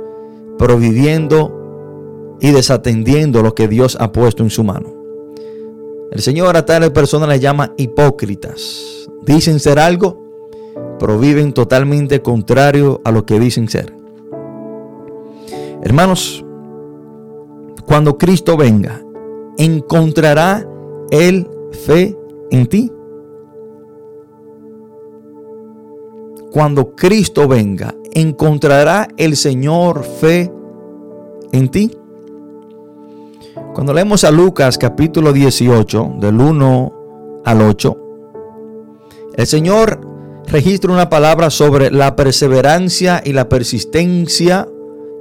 [0.57, 4.93] pero viviendo y desatendiendo lo que Dios ha puesto en su mano.
[6.11, 9.09] El Señor a tales personas le llama hipócritas.
[9.25, 10.23] Dicen ser algo,
[10.99, 13.93] pero viven totalmente contrario a lo que dicen ser.
[15.83, 16.43] Hermanos,
[17.85, 19.04] cuando Cristo venga,
[19.57, 20.67] ¿encontrará
[21.11, 21.47] Él
[21.85, 22.17] fe
[22.51, 22.91] en ti?
[26.51, 30.51] Cuando Cristo venga, ¿encontrará el Señor fe
[31.51, 31.91] en ti?
[33.73, 36.93] Cuando leemos a Lucas capítulo 18, del 1
[37.43, 37.97] al 8,
[39.35, 39.99] el Señor
[40.47, 44.67] registra una palabra sobre la perseverancia y la persistencia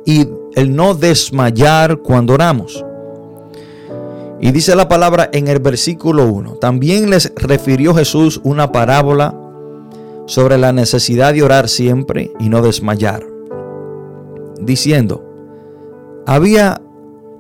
[0.07, 2.85] y el no desmayar cuando oramos.
[4.45, 9.35] Y dice la palabra en el versículo 1, también les refirió Jesús una parábola
[10.27, 13.25] sobre la necesidad de orar siempre y no desmayar,
[14.61, 15.25] diciendo,
[16.27, 16.83] había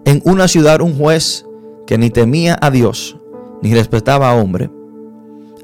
[0.06, 1.44] en una ciudad un juez
[1.86, 3.18] que ni temía a Dios,
[3.60, 4.70] ni respetaba a hombre.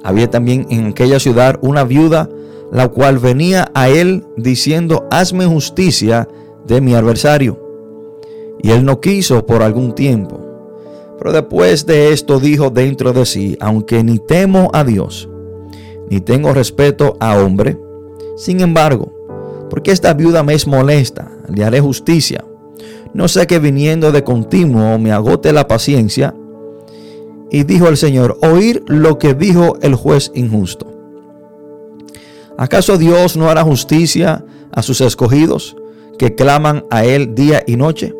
[0.04, 2.28] Había también en aquella ciudad una viuda,
[2.70, 6.28] la cual venía a él diciendo, hazme justicia
[6.66, 7.58] de mi adversario.
[8.62, 10.49] Y él no quiso por algún tiempo.
[11.20, 15.28] Pero después de esto dijo dentro de sí, aunque ni temo a Dios,
[16.08, 17.78] ni tengo respeto a hombre,
[18.38, 19.12] sin embargo,
[19.68, 22.42] porque esta viuda me es molesta, le haré justicia.
[23.12, 26.34] No sé que viniendo de continuo me agote la paciencia.
[27.50, 30.86] Y dijo el Señor, oír lo que dijo el juez injusto.
[32.56, 34.42] ¿Acaso Dios no hará justicia
[34.72, 35.76] a sus escogidos
[36.18, 38.14] que claman a Él día y noche?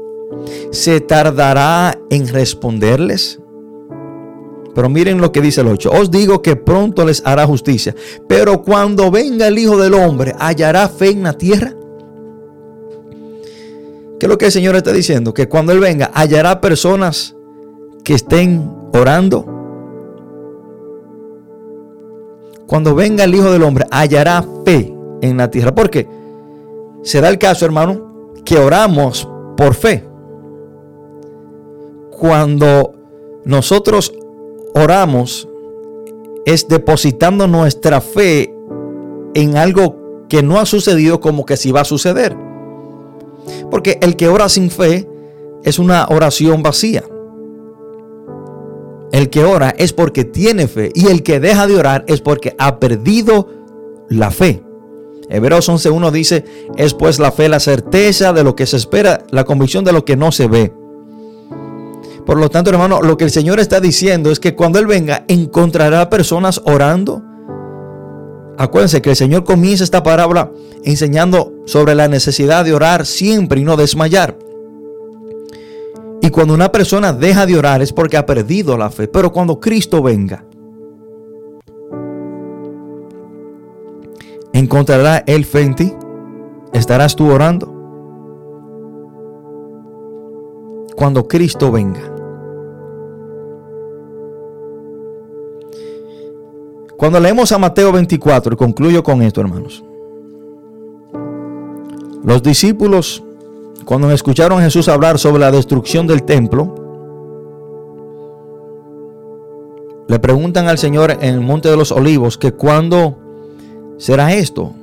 [0.73, 3.41] ¿Se tardará en responderles?
[4.75, 5.91] Pero miren lo que dice el 8.
[5.91, 7.95] Os digo que pronto les hará justicia.
[8.29, 11.75] Pero cuando venga el Hijo del Hombre, ¿hallará fe en la tierra?
[14.19, 15.35] ¿Qué es lo que el Señor está diciendo?
[15.35, 17.35] Que cuando Él venga, hallará personas
[18.05, 19.45] que estén orando.
[22.67, 25.75] Cuando venga el Hijo del Hombre, hallará fe en la tierra.
[25.75, 26.07] ¿Por qué?
[27.03, 29.27] Se da el caso, hermano, que oramos
[29.57, 30.10] por fe
[32.21, 32.93] cuando
[33.47, 34.13] nosotros
[34.75, 35.49] oramos
[36.45, 38.55] es depositando nuestra fe
[39.33, 42.37] en algo que no ha sucedido como que sí va a suceder.
[43.71, 45.09] Porque el que ora sin fe
[45.65, 47.05] es una oración vacía.
[49.13, 52.55] El que ora es porque tiene fe y el que deja de orar es porque
[52.59, 53.49] ha perdido
[54.11, 54.63] la fe.
[55.31, 56.45] Hebreos 11.1 dice,
[56.77, 60.05] es pues la fe la certeza de lo que se espera, la convicción de lo
[60.05, 60.80] que no se ve.
[62.31, 65.25] Por lo tanto, hermano, lo que el Señor está diciendo es que cuando Él venga,
[65.27, 67.25] encontrará personas orando
[68.57, 70.53] Acuérdense que el Señor comienza esta parábola
[70.85, 74.39] enseñando sobre la necesidad de orar siempre y no desmayar.
[76.23, 79.09] Y cuando una persona deja de orar es porque ha perdido la fe.
[79.09, 80.45] Pero cuando Cristo venga,
[84.53, 85.93] ¿encontrará Él fe en ti?
[86.73, 87.75] ¿Estarás tú orando?
[90.95, 92.20] Cuando Cristo venga.
[97.01, 99.83] Cuando leemos a Mateo 24, y concluyo con esto, hermanos.
[102.23, 103.23] Los discípulos
[103.87, 106.75] cuando escucharon a Jesús hablar sobre la destrucción del templo,
[110.09, 113.17] le preguntan al Señor en el Monte de los Olivos que cuándo
[113.97, 114.75] será esto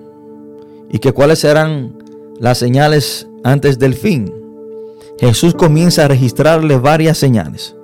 [0.89, 2.01] y que cuáles serán
[2.39, 4.33] las señales antes del fin.
[5.19, 7.75] Jesús comienza a registrarle varias señales.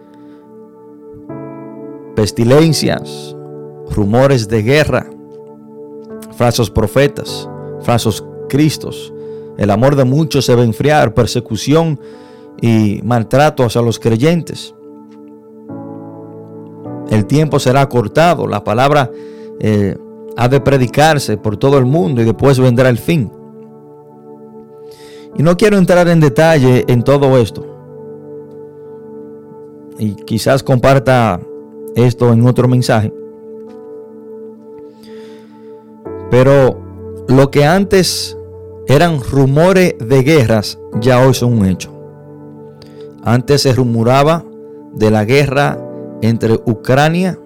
[2.15, 3.35] Pestilencias,
[3.91, 5.09] rumores de guerra,
[6.35, 7.49] falsos profetas,
[7.81, 9.13] falsos cristos,
[9.57, 11.99] el amor de muchos se va a enfriar, persecución
[12.61, 14.73] y maltrato hacia los creyentes.
[17.09, 19.11] El tiempo será cortado, la palabra
[19.59, 19.95] eh,
[20.35, 23.31] ha de predicarse por todo el mundo y después vendrá el fin.
[25.35, 27.65] Y no quiero entrar en detalle en todo esto.
[29.99, 31.39] Y quizás comparta
[31.95, 33.13] esto en otro mensaje.
[36.33, 36.79] Pero
[37.27, 38.35] lo que antes
[38.87, 41.93] eran rumores de guerras, ya hoy son un hecho.
[43.23, 44.43] Antes se rumoraba
[44.95, 45.79] de la guerra
[46.23, 47.39] entre Ucrania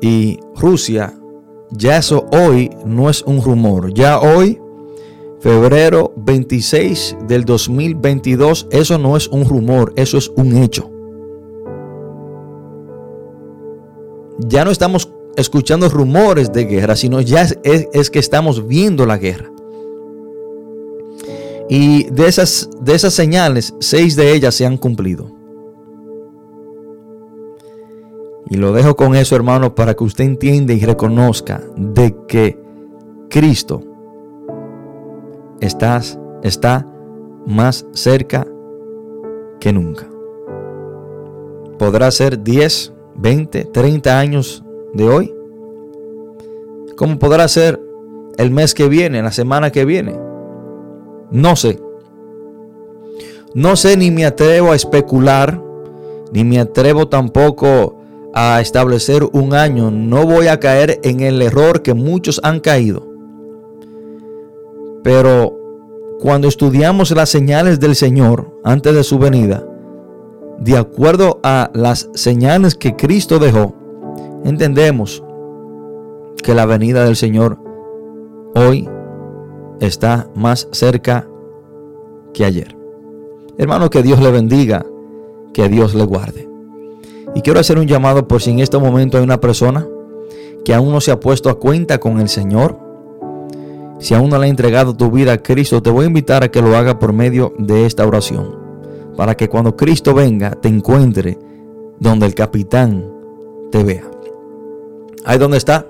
[0.00, 1.18] y Rusia.
[1.72, 3.92] Ya eso hoy no es un rumor.
[3.92, 4.60] Ya hoy,
[5.40, 10.88] febrero 26 del 2022, eso no es un rumor, eso es un hecho.
[14.38, 19.50] Ya no estamos escuchando rumores de guerra, sino ya es, que estamos viendo la guerra.
[21.68, 25.30] Y de esas, de esas señales, seis de ellas se han cumplido.
[28.48, 32.60] Y lo dejo con eso, hermano, para que usted entienda y reconozca de que
[33.28, 33.84] Cristo
[35.60, 36.86] está
[37.46, 38.44] más cerca
[39.60, 40.08] que nunca.
[41.78, 44.64] Podrá ser 10, 20, 30 años
[44.94, 45.34] de hoy.
[46.96, 47.80] Como podrá ser
[48.36, 50.18] el mes que viene, la semana que viene.
[51.30, 51.78] No sé.
[53.54, 55.60] No sé ni me atrevo a especular,
[56.32, 57.96] ni me atrevo tampoco
[58.32, 59.90] a establecer un año.
[59.90, 63.08] No voy a caer en el error que muchos han caído.
[65.02, 65.56] Pero
[66.20, 69.66] cuando estudiamos las señales del Señor antes de su venida,
[70.58, 73.74] de acuerdo a las señales que Cristo dejó,
[74.44, 75.22] entendemos
[76.42, 77.58] que la venida del Señor
[78.54, 78.88] hoy
[79.80, 81.28] está más cerca
[82.32, 82.76] que ayer.
[83.58, 84.86] Hermano, que Dios le bendiga,
[85.52, 86.48] que Dios le guarde.
[87.34, 89.86] Y quiero hacer un llamado por si en este momento hay una persona
[90.64, 92.78] que aún no se ha puesto a cuenta con el Señor.
[93.98, 96.50] Si aún no le ha entregado tu vida a Cristo, te voy a invitar a
[96.50, 98.58] que lo haga por medio de esta oración.
[99.16, 101.38] Para que cuando Cristo venga te encuentre
[101.98, 103.04] donde el capitán
[103.70, 104.10] te vea.
[105.24, 105.86] Ahí donde está.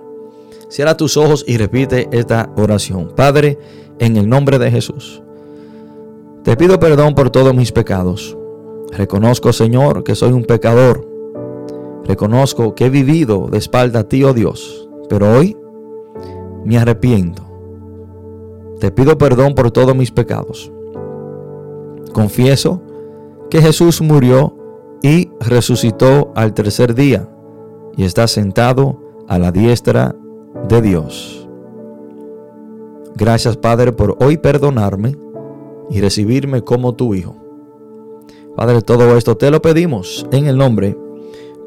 [0.68, 3.12] Cierra tus ojos y repite esta oración.
[3.16, 3.59] Padre,
[3.99, 5.22] en el nombre de Jesús,
[6.45, 8.37] te pido perdón por todos mis pecados.
[8.93, 11.07] Reconozco, Señor, que soy un pecador.
[12.05, 14.89] Reconozco que he vivido de espalda a ti, oh Dios.
[15.09, 15.57] Pero hoy
[16.64, 17.43] me arrepiento.
[18.81, 20.72] Te pido perdón por todos mis pecados.
[22.12, 22.81] Confieso
[23.51, 24.57] que Jesús murió
[25.03, 27.28] y resucitó al tercer día
[27.97, 30.14] y está sentado a la diestra
[30.68, 31.49] de Dios.
[33.14, 35.16] Gracias Padre por hoy perdonarme
[35.89, 37.37] y recibirme como tu Hijo.
[38.57, 40.99] Padre, todo esto te lo pedimos en el nombre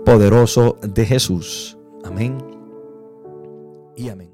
[0.06, 1.78] poderoso de Jesús.
[2.04, 2.38] Amén
[3.96, 4.33] y amén.